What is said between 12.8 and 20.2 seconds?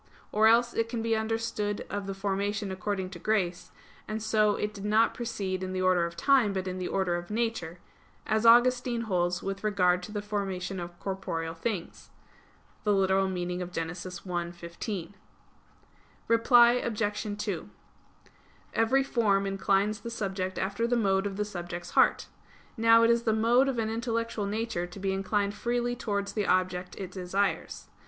(Gen. ad lit. i, 15). Reply Obj. 2: Every form inclines the